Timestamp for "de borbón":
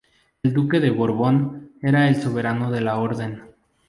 0.79-1.73